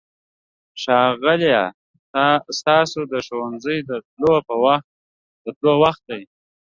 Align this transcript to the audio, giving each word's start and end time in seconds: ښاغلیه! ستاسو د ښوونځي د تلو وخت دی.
ښاغلیه! 0.81 1.63
ستاسو 2.59 2.99
د 3.11 3.13
ښوونځي 3.25 3.77
د 3.87 3.91
تلو 4.11 5.73
وخت 5.83 6.01
دی. 6.09 6.21